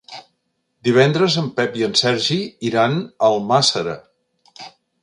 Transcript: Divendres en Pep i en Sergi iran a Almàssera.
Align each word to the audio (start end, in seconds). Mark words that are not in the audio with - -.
Divendres 0.87 1.35
en 1.41 1.51
Pep 1.59 1.77
i 1.81 1.85
en 1.89 1.93
Sergi 2.01 2.39
iran 2.71 2.99
a 3.05 3.31
Almàssera. 3.31 3.97